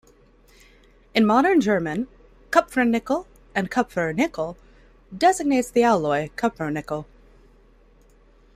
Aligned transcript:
In 1.13 1.27
modern 1.27 1.61
German, 1.61 2.07
Kupfernickel 2.49 3.27
and 3.53 3.69
Kupfer-Nickel 3.69 4.57
designates 5.15 5.69
the 5.69 5.83
alloy 5.83 6.29
Cupronickel. 6.35 7.05